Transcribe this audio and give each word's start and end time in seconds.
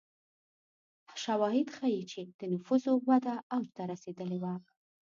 شواهد 1.23 1.67
ښيي 1.75 2.03
چې 2.11 2.21
د 2.39 2.41
نفوسو 2.53 2.91
وده 3.09 3.35
اوج 3.55 3.67
ته 3.77 3.83
رسېدلې 3.91 4.37
وه. 4.43 4.55